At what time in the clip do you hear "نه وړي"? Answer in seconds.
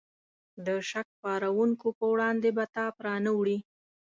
3.25-3.57